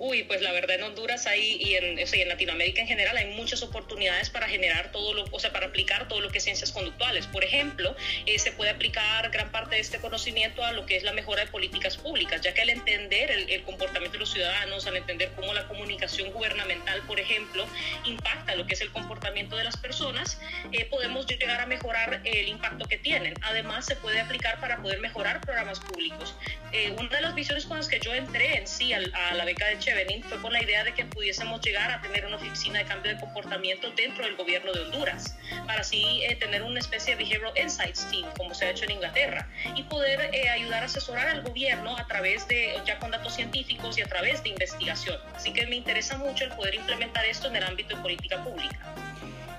Uy, 0.00 0.22
pues 0.24 0.40
la 0.40 0.50
verdad 0.52 0.76
en 0.76 0.82
Honduras 0.82 1.26
hay, 1.26 1.58
y 1.60 1.74
en, 1.74 1.98
en 1.98 2.28
Latinoamérica 2.28 2.80
en 2.80 2.88
general 2.88 3.16
hay 3.18 3.34
muchas 3.34 3.62
oportunidades 3.62 4.30
para 4.30 4.48
generar 4.48 4.90
todo 4.92 5.12
lo, 5.12 5.24
o 5.30 5.38
sea, 5.38 5.52
para 5.52 5.66
aplicar 5.66 6.08
todo 6.08 6.22
lo 6.22 6.30
que 6.30 6.38
es 6.38 6.44
ciencias 6.44 6.72
conductuales. 6.72 7.26
Por 7.26 7.44
ejemplo, 7.44 7.94
eh, 8.24 8.38
se 8.38 8.50
puede 8.52 8.70
aplicar 8.70 9.30
gran 9.30 9.52
parte 9.52 9.76
de 9.76 9.82
este 9.82 9.98
conocimiento 9.98 10.64
a 10.64 10.72
lo 10.72 10.86
que 10.86 10.96
es 10.96 11.02
la 11.02 11.12
mejora 11.12 11.44
de 11.44 11.50
políticas 11.50 11.98
públicas, 11.98 12.40
ya 12.40 12.54
que 12.54 12.62
al 12.62 12.70
entender 12.70 13.30
el, 13.30 13.62
comportamiento 13.62 14.14
de 14.14 14.20
los 14.20 14.32
ciudadanos, 14.32 14.86
al 14.86 14.96
entender 14.96 15.32
cómo 15.36 15.52
la 15.52 15.68
comunicación 15.68 16.32
gubernamental, 16.32 17.02
por 17.02 17.20
ejemplo, 17.20 17.66
impacta 18.06 18.54
lo 18.54 18.66
que 18.66 18.74
es 18.74 18.80
el 18.80 18.90
comportamiento 18.90 19.56
de 19.56 19.64
las 19.64 19.76
personas, 19.76 20.40
eh, 20.72 20.86
podemos 20.86 21.26
llegar 21.26 21.60
a 21.60 21.66
mejorar 21.66 22.22
el 22.24 22.48
impacto 22.48 22.86
que 22.86 22.96
tienen. 22.96 23.34
Además, 23.42 23.84
se 23.84 23.96
puede 23.96 24.18
aplicar 24.18 24.60
para 24.60 24.80
poder 24.80 25.00
mejorar 25.00 25.42
programas 25.42 25.78
públicos. 25.78 26.34
Eh, 26.72 26.94
una 26.98 27.08
de 27.08 27.20
las 27.20 27.34
visiones 27.34 27.66
con 27.66 27.76
las 27.76 27.88
que 27.88 28.00
yo 28.00 28.14
entré 28.14 28.56
en 28.56 28.66
sí 28.66 28.92
a, 28.92 29.00
la 29.00 29.44
beca 29.44 29.66
de 29.66 29.78
Chevening 29.90 30.22
fue 30.22 30.40
con 30.40 30.52
la 30.52 30.62
idea 30.62 30.84
de 30.84 30.94
que 30.94 31.04
pudiésemos 31.04 31.60
llegar 31.62 31.90
a 31.90 32.00
tener 32.00 32.24
una 32.24 32.36
oficina 32.36 32.78
de 32.78 32.84
cambio 32.84 33.12
de 33.12 33.18
comportamiento 33.18 33.90
dentro 33.96 34.24
del 34.24 34.36
gobierno 34.36 34.72
de 34.72 34.82
Honduras, 34.82 35.36
para 35.66 35.80
así 35.80 36.22
eh, 36.22 36.36
tener 36.36 36.62
una 36.62 36.78
especie 36.78 37.16
de 37.16 37.24
Behavioral 37.24 37.52
Insights 37.60 38.08
Team, 38.08 38.28
como 38.36 38.54
se 38.54 38.66
ha 38.66 38.70
hecho 38.70 38.84
en 38.84 38.92
Inglaterra, 38.92 39.48
y 39.74 39.82
poder 39.82 40.30
eh, 40.32 40.48
ayudar 40.48 40.84
a 40.84 40.86
asesorar 40.86 41.26
al 41.26 41.42
gobierno 41.42 41.96
a 41.96 42.06
través 42.06 42.46
de, 42.46 42.74
ya 42.86 43.00
con 43.00 43.10
datos 43.10 43.34
científicos 43.34 43.98
y 43.98 44.02
a 44.02 44.06
través 44.06 44.44
de 44.44 44.50
investigación. 44.50 45.18
Así 45.34 45.52
que 45.52 45.66
me 45.66 45.74
interesa 45.74 46.16
mucho 46.18 46.44
el 46.44 46.52
poder 46.52 46.76
implementar 46.76 47.24
esto 47.24 47.48
en 47.48 47.56
el 47.56 47.64
ámbito 47.64 47.96
de 47.96 48.02
política 48.02 48.44
pública. 48.44 48.78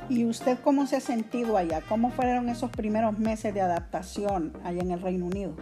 ¿Y 0.08 0.24
usted 0.24 0.58
cómo 0.64 0.88
se 0.88 0.96
ha 0.96 1.02
sentido 1.02 1.58
allá? 1.58 1.82
¿Cómo 1.82 2.10
fueron 2.10 2.48
esos 2.48 2.72
primeros 2.72 3.20
meses 3.20 3.54
de 3.54 3.60
adaptación 3.60 4.54
allá 4.64 4.82
en 4.82 4.92
el 4.92 5.02
Reino 5.02 5.26
Unido? 5.26 5.56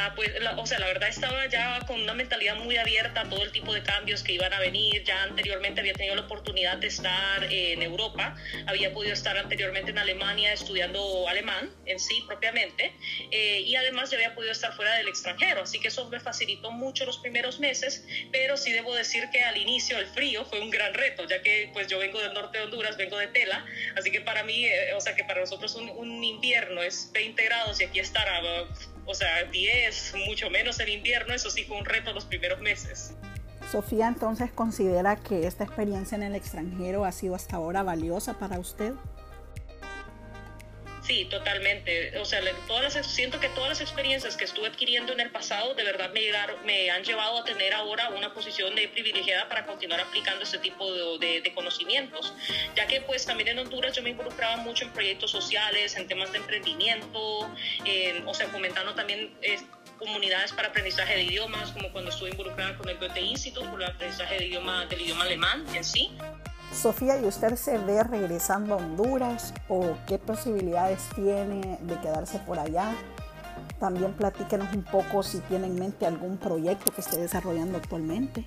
Ah, 0.00 0.12
pues, 0.14 0.30
o 0.56 0.64
sea, 0.64 0.78
la 0.78 0.86
verdad 0.86 1.08
estaba 1.08 1.46
ya 1.46 1.80
con 1.88 2.00
una 2.00 2.14
mentalidad 2.14 2.54
muy 2.54 2.76
abierta 2.76 3.22
a 3.22 3.28
todo 3.28 3.42
el 3.42 3.50
tipo 3.50 3.74
de 3.74 3.82
cambios 3.82 4.22
que 4.22 4.32
iban 4.32 4.52
a 4.52 4.60
venir. 4.60 5.02
Ya 5.02 5.24
anteriormente 5.24 5.80
había 5.80 5.92
tenido 5.92 6.14
la 6.14 6.20
oportunidad 6.22 6.76
de 6.76 6.86
estar 6.86 7.42
en 7.52 7.82
Europa, 7.82 8.36
había 8.68 8.92
podido 8.92 9.12
estar 9.12 9.36
anteriormente 9.36 9.90
en 9.90 9.98
Alemania 9.98 10.52
estudiando 10.52 11.26
alemán 11.28 11.74
en 11.84 11.98
sí 11.98 12.22
propiamente, 12.28 12.92
eh, 13.32 13.62
y 13.66 13.74
además 13.74 14.10
ya 14.10 14.18
había 14.18 14.36
podido 14.36 14.52
estar 14.52 14.72
fuera 14.76 14.94
del 14.94 15.08
extranjero, 15.08 15.62
así 15.62 15.80
que 15.80 15.88
eso 15.88 16.08
me 16.08 16.20
facilitó 16.20 16.70
mucho 16.70 17.04
los 17.04 17.18
primeros 17.18 17.58
meses, 17.58 18.04
pero 18.30 18.56
sí 18.56 18.70
debo 18.70 18.94
decir 18.94 19.28
que 19.32 19.42
al 19.42 19.56
inicio 19.56 19.98
el 19.98 20.06
frío 20.06 20.44
fue 20.44 20.60
un 20.60 20.70
gran 20.70 20.94
reto, 20.94 21.26
ya 21.26 21.42
que 21.42 21.70
pues 21.72 21.88
yo 21.88 21.98
vengo 21.98 22.20
del 22.20 22.34
norte 22.34 22.58
de 22.58 22.64
Honduras, 22.64 22.96
vengo 22.96 23.18
de 23.18 23.26
Tela, 23.26 23.66
así 23.96 24.12
que 24.12 24.20
para 24.20 24.44
mí, 24.44 24.64
eh, 24.64 24.94
o 24.94 25.00
sea, 25.00 25.16
que 25.16 25.24
para 25.24 25.40
nosotros 25.40 25.74
un, 25.74 25.88
un 25.90 26.22
invierno 26.22 26.82
es 26.82 27.10
20 27.12 27.42
grados 27.42 27.80
y 27.80 27.84
aquí 27.84 27.98
estar 27.98 28.28
a 28.28 28.38
o 29.08 29.14
sea, 29.14 29.44
10, 29.44 29.87
mucho 30.26 30.50
menos 30.50 30.80
en 30.80 30.88
invierno, 30.88 31.34
eso 31.34 31.50
sí 31.50 31.64
fue 31.64 31.78
un 31.78 31.84
reto 31.84 32.12
los 32.12 32.24
primeros 32.24 32.60
meses. 32.60 33.14
Sofía, 33.70 34.08
entonces 34.08 34.50
considera 34.50 35.16
que 35.16 35.46
esta 35.46 35.64
experiencia 35.64 36.16
en 36.16 36.22
el 36.22 36.34
extranjero 36.34 37.04
ha 37.04 37.12
sido 37.12 37.34
hasta 37.34 37.56
ahora 37.56 37.82
valiosa 37.82 38.38
para 38.38 38.58
usted. 38.58 38.94
Sí, 41.08 41.24
totalmente. 41.24 42.18
O 42.18 42.26
sea, 42.26 42.42
todas 42.66 42.94
las, 42.94 43.06
siento 43.06 43.40
que 43.40 43.48
todas 43.48 43.70
las 43.70 43.80
experiencias 43.80 44.36
que 44.36 44.44
estuve 44.44 44.66
adquiriendo 44.66 45.14
en 45.14 45.20
el 45.20 45.30
pasado 45.30 45.72
de 45.72 45.82
verdad 45.82 46.12
me, 46.12 46.20
llegaron, 46.20 46.62
me 46.66 46.90
han 46.90 47.02
llevado 47.02 47.38
a 47.38 47.44
tener 47.44 47.72
ahora 47.72 48.10
una 48.10 48.34
posición 48.34 48.74
de 48.74 48.88
privilegiada 48.88 49.48
para 49.48 49.64
continuar 49.64 50.00
aplicando 50.00 50.44
este 50.44 50.58
tipo 50.58 50.86
de, 51.16 51.50
conocimientos, 51.54 52.34
ya 52.76 52.86
que 52.86 53.00
pues 53.00 53.24
también 53.24 53.48
en 53.48 53.58
Honduras 53.58 53.96
yo 53.96 54.02
me 54.02 54.10
involucraba 54.10 54.58
mucho 54.58 54.84
en 54.84 54.92
proyectos 54.92 55.30
sociales, 55.30 55.96
en 55.96 56.06
temas 56.06 56.30
de 56.30 56.38
emprendimiento, 56.38 57.50
o 58.26 58.34
sea, 58.34 58.48
fomentando 58.48 58.94
también... 58.94 59.34
comunidades 59.98 60.52
para 60.52 60.68
aprendizaje 60.68 61.16
de 61.16 61.24
idiomas, 61.24 61.72
como 61.72 61.90
cuando 61.90 62.10
estuve 62.10 62.30
involucrada 62.30 62.76
con 62.76 62.88
el 62.88 62.98
Goethe 62.98 63.20
Institute 63.20 63.66
por 63.68 63.82
el 63.82 63.88
aprendizaje 63.88 64.36
de 64.38 64.46
idioma, 64.46 64.86
del 64.86 65.00
idioma 65.00 65.24
alemán 65.24 65.64
en 65.74 65.82
sí. 65.82 66.12
Sofía, 66.80 67.20
¿y 67.20 67.26
usted 67.26 67.56
se 67.56 67.76
ve 67.76 68.04
regresando 68.04 68.74
a 68.74 68.76
Honduras 68.76 69.52
o 69.68 69.96
qué 70.06 70.16
posibilidades 70.16 71.00
tiene 71.16 71.76
de 71.82 71.98
quedarse 71.98 72.38
por 72.38 72.56
allá? 72.60 72.94
También 73.80 74.12
platíquenos 74.12 74.72
un 74.72 74.84
poco 74.84 75.24
si 75.24 75.40
tiene 75.40 75.66
en 75.66 75.74
mente 75.74 76.06
algún 76.06 76.36
proyecto 76.36 76.92
que 76.92 77.00
esté 77.00 77.20
desarrollando 77.20 77.78
actualmente. 77.78 78.46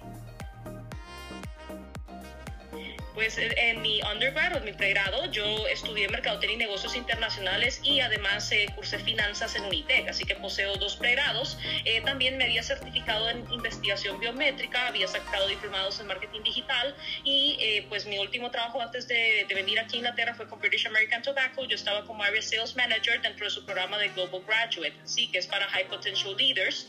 Pues 3.22 3.38
en 3.38 3.84
mi 3.84 4.02
undergrad 4.02 4.56
o 4.56 4.58
en 4.58 4.66
mi 4.66 4.74
pregrado 4.74 5.30
yo 5.30 5.68
estudié 5.68 6.10
mercadotecnia 6.10 6.56
y 6.56 6.58
negocios 6.58 6.96
internacionales 6.96 7.80
y 7.84 8.00
además 8.00 8.52
eh, 8.52 8.66
cursé 8.74 8.98
finanzas 8.98 9.56
en 9.56 9.64
Unitec, 9.66 10.08
así 10.08 10.24
que 10.24 10.34
poseo 10.34 10.76
dos 10.78 10.96
pregrados. 10.96 11.60
Eh, 11.86 12.02
también 12.02 12.36
me 12.38 12.46
había 12.46 12.64
certificado 12.64 13.30
en 13.30 13.46
investigación 13.52 14.20
biométrica, 14.20 14.88
había 14.88 15.08
sacado 15.08 15.48
diplomados 15.48 16.00
en 16.00 16.08
marketing 16.08 16.42
digital 16.42 16.96
y 17.24 17.58
eh, 17.60 17.86
pues 17.90 18.08
mi 18.08 18.18
último 18.18 18.50
trabajo 18.50 18.82
antes 18.82 19.08
de, 19.08 19.46
venir 19.54 19.80
aquí 19.80 19.98
a 19.98 20.00
Inglaterra 20.00 20.34
fue 20.34 20.48
con 20.48 20.60
British 20.60 20.88
American 20.88 21.22
Tobacco. 21.22 21.66
Yo 21.66 21.76
estaba 21.76 22.04
como 22.06 22.24
Area 22.24 22.42
Sales 22.42 22.76
Manager 22.76 23.22
dentro 23.22 23.46
de 23.46 23.52
su 23.52 23.64
programa 23.66 24.00
de 24.00 24.10
Global 24.10 24.42
Graduate, 24.48 24.96
sí, 25.04 25.28
que 25.28 25.38
es 25.38 25.46
para 25.46 25.68
High 25.68 25.90
Potential 25.90 26.36
Leaders, 26.36 26.88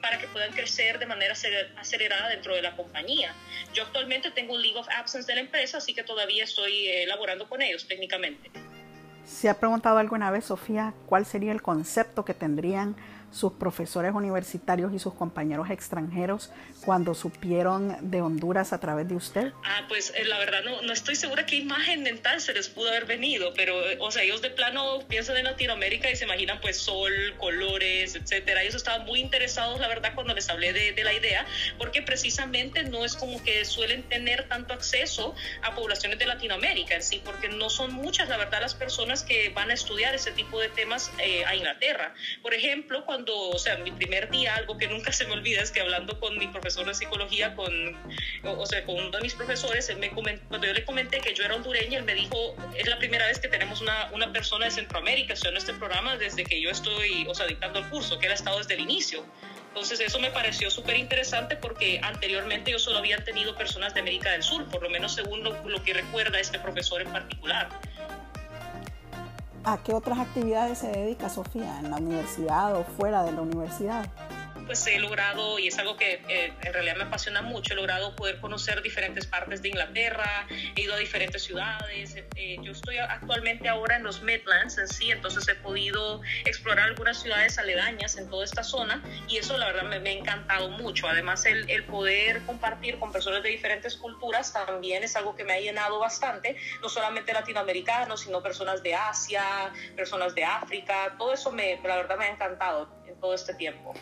para 0.00 0.16
que 0.16 0.26
puedan 0.28 0.52
crecer 0.52 0.98
de 0.98 1.04
manera 1.04 1.34
acelerada 1.76 2.30
dentro 2.30 2.54
de 2.54 2.62
la 2.62 2.74
compañía. 2.74 3.34
Yo 3.74 3.82
actualmente 3.82 4.30
tengo 4.30 4.54
un 4.54 4.62
League 4.62 4.78
of 4.78 4.88
Absence 4.88 5.26
de 5.26 5.34
la 5.34 5.41
empresa, 5.42 5.78
así 5.78 5.94
que 5.94 6.02
todavía 6.02 6.44
estoy 6.44 6.88
elaborando 6.88 7.48
con 7.48 7.62
ellos 7.62 7.86
técnicamente. 7.86 8.50
¿Se 9.24 9.48
ha 9.48 9.58
preguntado 9.58 9.98
alguna 9.98 10.30
vez, 10.30 10.46
Sofía, 10.46 10.94
cuál 11.06 11.26
sería 11.26 11.52
el 11.52 11.62
concepto 11.62 12.24
que 12.24 12.34
tendrían 12.34 12.96
sus 13.32 13.52
profesores 13.54 14.12
universitarios 14.12 14.92
y 14.92 14.98
sus 14.98 15.14
compañeros 15.14 15.70
extranjeros 15.70 16.50
cuando 16.84 17.14
supieron 17.14 18.10
de 18.10 18.20
Honduras 18.20 18.72
a 18.72 18.80
través 18.80 19.08
de 19.08 19.16
usted? 19.16 19.52
Ah, 19.64 19.86
pues 19.88 20.12
eh, 20.16 20.24
la 20.24 20.38
verdad 20.38 20.62
no, 20.64 20.82
no 20.82 20.92
estoy 20.92 21.16
segura 21.16 21.46
qué 21.46 21.56
imagen 21.56 22.02
mental 22.02 22.40
se 22.40 22.52
les 22.52 22.68
pudo 22.68 22.88
haber 22.88 23.06
venido, 23.06 23.52
pero 23.54 23.80
eh, 23.88 23.96
o 24.00 24.10
sea, 24.10 24.22
ellos 24.22 24.42
de 24.42 24.50
plano 24.50 25.00
piensan 25.08 25.36
en 25.36 25.44
Latinoamérica 25.44 26.10
y 26.10 26.16
se 26.16 26.24
imaginan 26.24 26.60
pues 26.60 26.78
sol, 26.78 27.12
colores, 27.38 28.14
etcétera. 28.14 28.62
Ellos 28.62 28.74
estaban 28.74 29.06
muy 29.06 29.20
interesados, 29.20 29.80
la 29.80 29.88
verdad, 29.88 30.14
cuando 30.14 30.34
les 30.34 30.48
hablé 30.48 30.72
de, 30.72 30.92
de 30.92 31.04
la 31.04 31.14
idea, 31.14 31.46
porque 31.78 32.02
precisamente 32.02 32.82
no 32.84 33.04
es 33.04 33.16
como 33.16 33.42
que 33.42 33.64
suelen 33.64 34.02
tener 34.04 34.48
tanto 34.48 34.74
acceso 34.74 35.34
a 35.62 35.74
poblaciones 35.74 36.18
de 36.18 36.26
Latinoamérica 36.26 36.94
en 36.94 37.02
sí, 37.02 37.22
porque 37.24 37.48
no 37.48 37.70
son 37.70 37.92
muchas, 37.92 38.28
la 38.28 38.36
verdad, 38.36 38.60
las 38.60 38.74
personas 38.74 39.22
que 39.22 39.50
van 39.50 39.70
a 39.70 39.74
estudiar 39.74 40.14
ese 40.14 40.32
tipo 40.32 40.60
de 40.60 40.68
temas 40.68 41.10
eh, 41.18 41.44
a 41.44 41.54
Inglaterra. 41.54 42.14
Por 42.42 42.54
ejemplo, 42.54 43.04
cuando 43.04 43.21
o 43.30 43.58
sea, 43.58 43.76
mi 43.78 43.90
primer 43.92 44.30
día, 44.30 44.54
algo 44.54 44.76
que 44.76 44.88
nunca 44.88 45.12
se 45.12 45.26
me 45.26 45.32
olvida 45.32 45.62
es 45.62 45.70
que 45.70 45.80
hablando 45.80 46.18
con 46.18 46.38
mi 46.38 46.48
profesor 46.48 46.86
de 46.86 46.94
psicología, 46.94 47.54
con, 47.54 47.72
o, 48.44 48.66
sea, 48.66 48.84
con 48.84 48.96
uno 48.96 49.10
de 49.10 49.20
mis 49.20 49.34
profesores, 49.34 49.88
él 49.88 49.98
me 49.98 50.10
cuando 50.10 50.66
yo 50.66 50.72
le 50.72 50.84
comenté 50.84 51.20
que 51.20 51.34
yo 51.34 51.44
era 51.44 51.54
hondureña, 51.54 51.98
él 51.98 52.04
me 52.04 52.14
dijo, 52.14 52.54
es 52.76 52.88
la 52.88 52.98
primera 52.98 53.26
vez 53.26 53.38
que 53.38 53.48
tenemos 53.48 53.80
una, 53.80 54.10
una 54.12 54.32
persona 54.32 54.66
de 54.66 54.70
Centroamérica, 54.70 55.34
o 55.34 55.48
en 55.48 55.56
este 55.56 55.74
programa 55.74 56.16
desde 56.16 56.44
que 56.44 56.60
yo 56.60 56.70
estoy, 56.70 57.26
o 57.28 57.34
sea, 57.34 57.46
dictando 57.46 57.78
el 57.78 57.88
curso, 57.88 58.18
que 58.18 58.26
él 58.26 58.32
ha 58.32 58.34
estado 58.34 58.58
desde 58.58 58.74
el 58.74 58.80
inicio. 58.80 59.24
Entonces 59.68 60.00
eso 60.00 60.20
me 60.20 60.30
pareció 60.30 60.70
súper 60.70 60.96
interesante 60.96 61.56
porque 61.56 61.98
anteriormente 62.02 62.70
yo 62.70 62.78
solo 62.78 62.98
había 62.98 63.24
tenido 63.24 63.56
personas 63.56 63.94
de 63.94 64.00
América 64.00 64.30
del 64.32 64.42
Sur, 64.42 64.68
por 64.68 64.82
lo 64.82 64.90
menos 64.90 65.14
según 65.14 65.42
lo, 65.42 65.66
lo 65.66 65.82
que 65.82 65.94
recuerda 65.94 66.38
este 66.38 66.58
profesor 66.58 67.00
en 67.00 67.10
particular. 67.10 67.70
¿A 69.64 69.78
qué 69.78 69.94
otras 69.94 70.18
actividades 70.18 70.78
se 70.78 70.88
dedica 70.88 71.28
Sofía 71.28 71.78
en 71.78 71.92
la 71.92 71.98
universidad 71.98 72.74
o 72.74 72.82
fuera 72.82 73.22
de 73.22 73.30
la 73.30 73.42
universidad? 73.42 74.06
Pues 74.66 74.86
he 74.86 74.98
logrado, 74.98 75.58
y 75.58 75.68
es 75.68 75.78
algo 75.78 75.96
que 75.96 76.22
eh, 76.28 76.52
en 76.62 76.72
realidad 76.72 76.96
me 76.96 77.04
apasiona 77.04 77.42
mucho, 77.42 77.72
he 77.74 77.76
logrado 77.76 78.14
poder 78.16 78.40
conocer 78.40 78.82
diferentes 78.82 79.26
partes 79.26 79.62
de 79.62 79.68
Inglaterra, 79.68 80.46
he 80.76 80.82
ido 80.82 80.94
a 80.94 80.98
diferentes 80.98 81.42
ciudades, 81.42 82.16
eh, 82.36 82.56
yo 82.62 82.72
estoy 82.72 82.98
actualmente 82.98 83.68
ahora 83.68 83.96
en 83.96 84.02
los 84.02 84.22
Midlands 84.22 84.78
en 84.78 84.88
sí, 84.88 85.10
entonces 85.10 85.46
he 85.48 85.54
podido 85.54 86.20
explorar 86.44 86.88
algunas 86.88 87.20
ciudades 87.20 87.58
aledañas 87.58 88.16
en 88.16 88.28
toda 88.28 88.44
esta 88.44 88.62
zona 88.62 89.02
y 89.28 89.38
eso 89.38 89.56
la 89.58 89.66
verdad 89.66 89.84
me, 89.84 89.96
ha 89.96 90.12
encantado 90.12 90.70
mucho. 90.70 91.08
Además 91.08 91.44
el, 91.46 91.68
el, 91.70 91.84
poder 91.84 92.42
compartir 92.42 92.98
con 92.98 93.12
personas 93.12 93.42
de 93.42 93.50
diferentes 93.50 93.96
culturas 93.96 94.52
también 94.52 95.02
es 95.02 95.16
algo 95.16 95.34
que 95.34 95.44
me 95.44 95.54
ha 95.54 95.60
llenado 95.60 95.98
bastante, 95.98 96.56
no 96.80 96.88
solamente 96.88 97.32
latinoamericanos, 97.32 98.20
sino 98.20 98.42
personas 98.42 98.82
de 98.82 98.94
Asia, 98.94 99.72
personas 99.96 100.34
de 100.34 100.44
África, 100.44 101.14
todo 101.18 101.32
eso 101.32 101.52
me, 101.52 101.78
la 101.82 101.96
verdad 101.96 102.16
me 102.16 102.26
ha 102.26 102.30
encantado 102.30 102.88
en 103.06 103.18
todo 103.20 103.34
este 103.34 103.54
tiempo. 103.54 103.94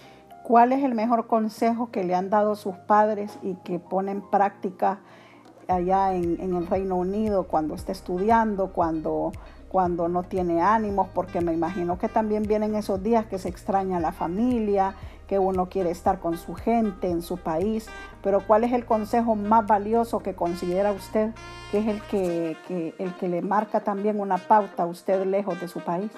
¿Cuál 0.50 0.72
es 0.72 0.82
el 0.82 0.96
mejor 0.96 1.28
consejo 1.28 1.92
que 1.92 2.02
le 2.02 2.16
han 2.16 2.28
dado 2.28 2.56
sus 2.56 2.74
padres 2.74 3.38
y 3.40 3.54
que 3.62 3.78
pone 3.78 4.10
en 4.10 4.20
práctica 4.20 4.98
allá 5.68 6.12
en, 6.12 6.40
el 6.40 6.66
Reino 6.66 6.96
Unido 6.96 7.44
cuando 7.44 7.76
está 7.76 7.92
estudiando, 7.92 8.72
cuando, 8.72 9.30
cuando 9.68 10.08
no 10.08 10.24
tiene 10.24 10.60
ánimos? 10.60 11.06
Porque 11.14 11.40
me 11.40 11.52
imagino 11.52 12.00
que 12.00 12.08
también 12.08 12.42
vienen 12.42 12.74
esos 12.74 13.00
días 13.00 13.26
que 13.26 13.38
se 13.38 13.48
extraña 13.48 14.00
la 14.00 14.10
familia, 14.10 14.96
que 15.28 15.38
uno 15.38 15.68
quiere 15.68 15.92
estar 15.92 16.18
con 16.18 16.36
su 16.36 16.56
gente 16.56 17.08
en 17.08 17.22
su 17.22 17.36
país, 17.36 17.86
pero 18.20 18.44
¿cuál 18.44 18.64
es 18.64 18.72
el 18.72 18.84
consejo 18.84 19.36
más 19.36 19.68
valioso 19.68 20.18
que 20.18 20.34
considera 20.34 20.90
usted 20.90 21.30
que 21.70 21.78
es 21.78 21.86
el 21.86 22.02
que, 22.10 22.94
el 22.98 23.14
que 23.14 23.28
le 23.28 23.40
marca 23.40 23.84
también 23.84 24.18
una 24.18 24.38
pauta 24.38 24.82
a 24.82 24.86
usted 24.86 25.24
lejos 25.26 25.60
de 25.60 25.68
su 25.68 25.78
país? 25.78 26.10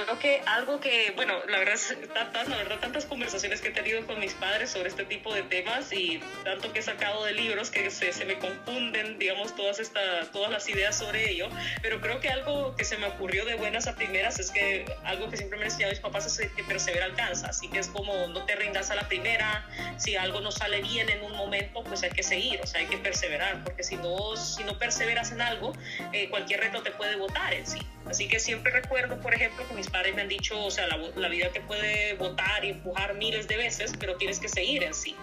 Creo 0.00 0.18
que 0.18 0.42
algo 0.46 0.80
que, 0.80 1.12
bueno, 1.14 1.34
la 1.48 1.58
verdad, 1.58 1.78
tantas, 2.14 2.48
la 2.48 2.56
verdad, 2.56 2.78
tantas 2.80 3.04
conversaciones 3.04 3.60
que 3.60 3.68
he 3.68 3.72
tenido 3.72 4.06
con 4.06 4.18
mis 4.20 4.32
padres 4.34 4.70
sobre 4.70 4.88
este 4.88 5.04
tipo 5.04 5.34
de 5.34 5.42
temas 5.42 5.92
y 5.92 6.20
tanto 6.44 6.72
que 6.72 6.78
he 6.78 6.82
sacado 6.82 7.24
de 7.24 7.32
libros 7.32 7.70
que 7.70 7.90
se, 7.90 8.12
se 8.12 8.24
me 8.24 8.38
confunden, 8.38 9.18
digamos, 9.18 9.54
todas, 9.54 9.78
esta, 9.78 10.00
todas 10.32 10.50
las 10.50 10.68
ideas 10.68 10.96
sobre 10.96 11.30
ello, 11.30 11.48
pero 11.82 12.00
creo 12.00 12.20
que 12.20 12.28
algo 12.28 12.74
que 12.76 12.84
se 12.84 12.96
me 12.96 13.06
ocurrió 13.06 13.44
de 13.44 13.54
buenas 13.56 13.86
a 13.86 13.94
primeras 13.94 14.38
es 14.38 14.50
que 14.50 14.84
algo 15.04 15.28
que 15.28 15.36
siempre 15.36 15.58
me 15.58 15.66
decían 15.66 15.90
mis 15.90 16.00
papás 16.00 16.26
es 16.26 16.50
que 16.52 16.64
persevera 16.64 17.04
alcanza, 17.04 17.48
así 17.48 17.68
que 17.68 17.78
es 17.78 17.88
como 17.88 18.28
no 18.28 18.44
te 18.44 18.56
rindas 18.56 18.90
a 18.90 18.94
la 18.94 19.08
primera, 19.08 19.66
si 19.98 20.16
algo 20.16 20.40
no 20.40 20.50
sale 20.50 20.80
bien 20.82 21.08
en 21.10 21.22
un 21.22 21.36
momento, 21.36 21.84
pues 21.84 22.02
hay 22.02 22.10
que 22.10 22.22
seguir, 22.22 22.60
o 22.62 22.66
sea, 22.66 22.80
hay 22.80 22.86
que 22.86 22.98
perseverar, 22.98 23.62
porque 23.64 23.82
si 23.82 23.96
no, 23.96 24.36
si 24.36 24.64
no 24.64 24.78
perseveras 24.78 25.32
en 25.32 25.42
algo, 25.42 25.72
eh, 26.12 26.28
cualquier 26.30 26.60
reto 26.60 26.82
te 26.82 26.90
puede 26.92 27.16
botar 27.16 27.52
en 27.52 27.66
sí. 27.66 27.80
Así 28.06 28.28
que 28.28 28.40
siempre 28.40 28.72
recuerdo, 28.72 29.20
por 29.20 29.32
ejemplo, 29.34 29.66
que 29.66 29.74
mis 29.82 29.90
padres 29.90 30.14
me 30.14 30.22
han 30.22 30.28
dicho, 30.28 30.64
o 30.64 30.70
sea, 30.70 30.86
la, 30.86 31.28
vida 31.28 31.50
te 31.50 31.60
puede 31.60 32.14
botar 32.14 32.64
y 32.64 32.68
empujar 32.68 33.14
miles 33.16 33.48
de 33.48 33.56
veces, 33.56 33.92
pero 33.98 34.14
tienes 34.16 34.38
que 34.38 34.48
seguir 34.48 34.84
en 34.84 34.94
sí. 34.94 35.16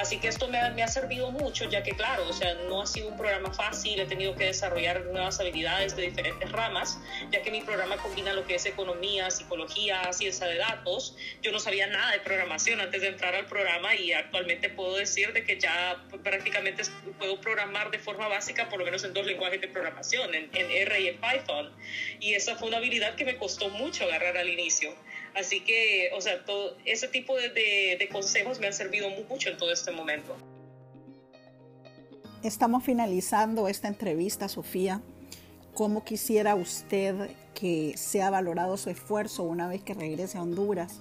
Así 0.00 0.16
que 0.16 0.28
esto 0.28 0.48
me 0.48 0.82
ha, 0.82 0.88
servido 0.88 1.30
mucho, 1.30 1.68
ya 1.68 1.82
que 1.82 1.90
claro, 1.90 2.26
o 2.26 2.32
sea, 2.32 2.54
no 2.70 2.80
ha 2.80 2.86
sido 2.86 3.08
un 3.08 3.18
programa 3.18 3.52
fácil, 3.52 4.00
he 4.00 4.06
tenido 4.06 4.34
que 4.34 4.46
desarrollar 4.46 5.04
nuevas 5.04 5.38
habilidades 5.40 5.94
de 5.94 6.04
diferentes 6.04 6.50
ramas, 6.50 6.98
ya 7.30 7.42
que 7.42 7.50
mi 7.50 7.60
programa 7.60 7.98
combina 7.98 8.32
lo 8.32 8.46
que 8.46 8.54
es 8.54 8.64
economía, 8.64 9.30
psicología, 9.30 10.10
ciencia 10.14 10.46
de 10.46 10.56
datos. 10.56 11.14
Yo 11.42 11.52
no 11.52 11.58
sabía 11.58 11.86
nada 11.86 12.12
de 12.12 12.20
programación 12.20 12.80
antes 12.80 13.02
de 13.02 13.08
entrar 13.08 13.34
al 13.34 13.44
programa 13.44 13.94
y 13.94 14.14
actualmente 14.14 14.70
puedo 14.70 14.96
decir 14.96 15.34
de 15.34 15.44
que 15.44 15.60
ya 15.60 16.02
prácticamente 16.24 16.82
puedo 17.18 17.38
programar 17.38 17.90
de 17.90 17.98
forma 17.98 18.26
básica, 18.26 18.70
por 18.70 18.78
lo 18.78 18.86
menos 18.86 19.04
en 19.04 19.12
dos 19.12 19.26
lenguajes 19.26 19.60
de 19.60 19.68
programación, 19.68 20.34
en 20.34 20.50
R 20.54 20.98
y 20.98 21.08
en 21.08 21.20
Python. 21.20 21.70
Y 22.20 22.32
esa 22.32 22.56
fue 22.56 22.68
una 22.68 22.78
habilidad 22.78 23.16
que 23.16 23.26
me 23.26 23.36
costó 23.36 23.68
mucho 23.68 24.04
agarrar 24.04 24.38
al 24.38 24.48
inicio. 24.48 24.94
Así 25.34 25.60
que, 25.60 26.10
o 26.16 26.20
sea, 26.20 26.44
todo 26.44 26.76
ese 26.84 27.08
tipo 27.08 27.36
de, 27.36 27.50
de, 27.98 28.08
consejos 28.08 28.58
me 28.58 28.66
han 28.66 28.72
servido 28.72 29.08
mucho 29.28 29.48
en 29.48 29.56
todo 29.56 29.72
este 29.72 29.92
momento. 29.92 30.36
Estamos 32.42 32.84
finalizando 32.84 33.68
esta 33.68 33.88
entrevista, 33.88 34.48
Sofía. 34.48 35.02
¿Cómo 35.74 36.04
quisiera 36.04 36.54
usted 36.54 37.30
que 37.54 37.96
sea 37.96 38.30
valorado 38.30 38.76
su 38.76 38.90
esfuerzo 38.90 39.44
una 39.44 39.68
vez 39.68 39.82
que 39.82 39.94
regrese 39.94 40.38
a 40.38 40.42
Honduras? 40.42 41.00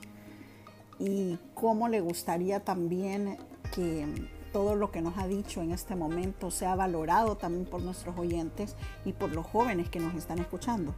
¿Y 1.00 1.38
cómo 1.54 1.88
le 1.88 2.02
gustaría 2.02 2.60
también 2.60 3.38
que 3.74 4.06
todo 4.52 4.76
lo 4.76 4.92
que 4.92 5.02
nos 5.02 5.18
ha 5.18 5.28
dicho 5.28 5.62
en 5.62 5.72
este 5.72 5.96
momento 5.96 6.52
sea 6.52 6.76
valorado 6.76 7.38
también 7.38 7.66
por 7.66 7.82
nuestros 7.82 8.18
oyentes 8.18 8.76
y 9.06 9.14
por 9.14 9.34
los 9.34 9.46
jóvenes 9.46 9.90
que 9.90 10.00
nos 10.00 10.14
están 10.16 10.40
escuchando? 10.40 10.94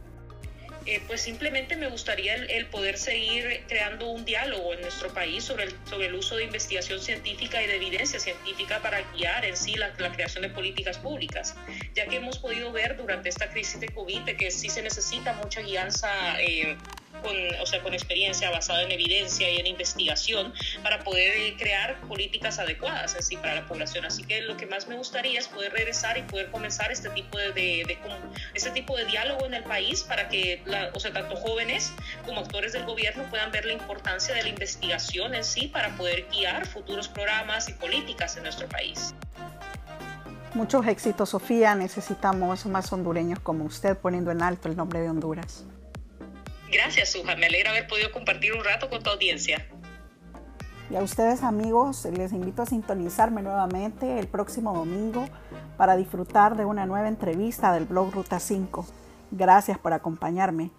Eh, 0.86 1.02
pues 1.06 1.20
simplemente 1.20 1.76
me 1.76 1.88
gustaría 1.88 2.34
el, 2.34 2.66
poder 2.66 2.98
seguir 2.98 3.64
creando 3.68 4.08
un 4.08 4.24
diálogo 4.24 4.74
en 4.74 4.80
nuestro 4.80 5.12
país 5.12 5.44
sobre 5.44 5.64
el, 5.64 5.74
sobre 5.88 6.06
el 6.06 6.14
uso 6.14 6.36
de 6.36 6.44
investigación 6.44 7.00
científica 7.00 7.62
y 7.62 7.66
de 7.66 7.76
evidencia 7.76 8.18
científica 8.18 8.80
para 8.80 9.00
guiar 9.12 9.44
en 9.44 9.56
sí 9.56 9.74
la, 9.74 9.92
creación 9.92 10.42
de 10.42 10.50
políticas 10.50 10.98
públicas, 10.98 11.54
ya 11.94 12.06
que 12.06 12.16
hemos 12.16 12.38
podido 12.38 12.72
ver 12.72 12.96
durante 12.96 13.28
esta 13.28 13.48
crisis 13.48 13.80
de 13.80 13.88
COVID 13.88 14.36
que 14.36 14.50
sí 14.50 14.68
se 14.68 14.82
necesita 14.82 15.32
mucha 15.34 15.60
guianza. 15.60 16.40
Eh, 16.40 16.76
con, 17.22 17.32
o 17.60 17.66
sea, 17.66 17.82
con 17.82 17.94
experiencia 17.94 18.50
basada 18.50 18.82
en 18.82 18.92
evidencia 18.92 19.50
y 19.50 19.58
en 19.58 19.66
investigación 19.66 20.52
para 20.82 21.02
poder 21.04 21.36
eh, 21.36 21.56
crear 21.58 22.00
políticas 22.02 22.58
adecuadas 22.58 23.14
en 23.14 23.22
sí 23.22 23.36
para 23.36 23.54
la 23.54 23.66
población. 23.66 24.04
Así 24.04 24.24
que 24.24 24.42
lo 24.42 24.56
que 24.56 24.66
más 24.66 24.88
me 24.88 24.96
gustaría 24.96 25.38
es 25.38 25.48
poder 25.48 25.72
regresar 25.72 26.18
y 26.18 26.22
poder 26.22 26.50
comenzar 26.50 26.92
este 26.92 27.08
tipo 27.10 27.38
de, 27.38 27.52
de, 27.52 27.98
este 28.54 28.70
tipo 28.70 28.96
de 28.96 29.06
diálogo 29.06 29.46
en 29.46 29.54
el 29.54 29.64
país 29.64 30.02
para 30.02 30.28
que, 30.28 30.62
o 30.94 31.00
sea, 31.00 31.12
tanto 31.12 31.36
jóvenes 31.36 31.92
como 32.26 32.40
actores 32.40 32.72
del 32.72 32.84
gobierno 32.84 33.24
puedan 33.30 33.50
ver 33.50 33.64
la 33.64 33.72
importancia 33.72 34.34
de 34.34 34.42
la 34.42 34.48
investigación 34.48 35.34
en 35.34 35.44
sí 35.44 35.68
para 35.68 35.96
poder 35.96 36.26
guiar 36.30 36.66
futuros 36.66 37.08
programas 37.08 37.68
y 37.68 37.72
políticas 37.74 38.36
en 38.36 38.44
nuestro 38.44 38.68
país. 38.68 39.14
Muchos 40.54 40.86
éxitos, 40.86 41.30
Sofía. 41.30 41.74
Necesitamos 41.74 42.66
más 42.66 42.92
hondureños 42.92 43.40
como 43.40 43.64
usted 43.64 43.96
poniendo 43.96 44.30
en 44.30 44.42
alto 44.42 44.68
el 44.68 44.76
nombre 44.76 45.00
de 45.00 45.08
Honduras. 45.08 45.64
Gracias, 46.72 47.12
Suja. 47.12 47.36
Me 47.36 47.46
alegra 47.46 47.70
haber 47.70 47.86
podido 47.86 48.10
compartir 48.10 48.54
un 48.54 48.64
rato 48.64 48.88
con 48.88 49.02
tu 49.02 49.10
audiencia. 49.10 49.68
Y 50.90 50.96
a 50.96 51.02
ustedes 51.02 51.42
amigos, 51.42 52.06
les 52.06 52.32
invito 52.32 52.62
a 52.62 52.66
sintonizarme 52.66 53.42
nuevamente 53.42 54.18
el 54.18 54.26
próximo 54.26 54.74
domingo 54.74 55.26
para 55.76 55.96
disfrutar 55.96 56.56
de 56.56 56.64
una 56.64 56.86
nueva 56.86 57.08
entrevista 57.08 57.74
del 57.74 57.84
blog 57.84 58.12
Ruta 58.12 58.40
5. 58.40 58.86
Gracias 59.30 59.78
por 59.78 59.92
acompañarme. 59.92 60.70